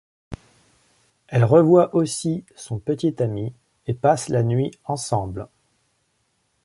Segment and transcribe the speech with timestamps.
[1.27, 3.53] Elle revoit aussi son petit ami
[3.85, 5.47] et passent la nuit ensemble.